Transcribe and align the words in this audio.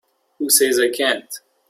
Who 0.39 0.49
says 0.49 0.79
I 0.79 0.89
can't? 0.89 1.29